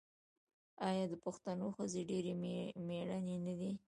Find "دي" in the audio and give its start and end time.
3.59-3.71